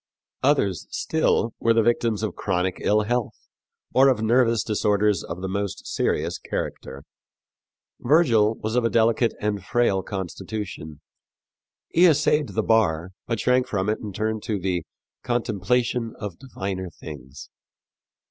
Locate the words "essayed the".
12.07-12.63